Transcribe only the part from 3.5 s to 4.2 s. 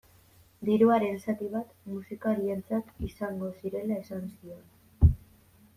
zirela